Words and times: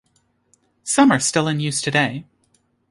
Some 0.83 1.11
are 1.11 1.19
still 1.19 1.47
in 1.47 1.59
use 1.59 1.79
today. 1.79 2.25